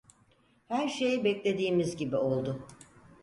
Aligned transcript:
Her 0.69 0.87
şey 0.87 1.23
beklediğimiz 1.23 1.95
gibi 1.95 2.15
oldu. 2.17 2.67